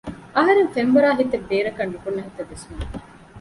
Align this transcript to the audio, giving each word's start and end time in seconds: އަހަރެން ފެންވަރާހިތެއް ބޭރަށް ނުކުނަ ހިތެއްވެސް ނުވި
އަހަރެން 0.35 0.71
ފެންވަރާހިތެއް 0.75 1.47
ބޭރަށް 1.49 1.89
ނުކުނަ 1.93 2.19
ހިތެއްވެސް 2.25 2.65
ނުވި 2.69 2.85